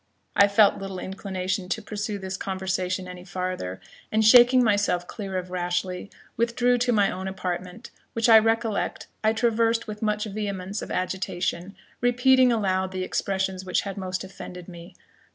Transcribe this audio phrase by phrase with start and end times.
[0.35, 3.79] I felt little inclination to pursue this conversation any farther,
[4.11, 9.31] and shaking myself clear of Rashleigh, withdrew to my own apartment, which I recollect I
[9.31, 14.95] traversed with much vehemence of agitation, repeating aloud the expressions which had most offended me.